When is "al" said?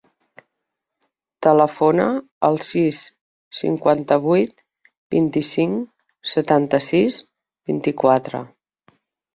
2.49-2.57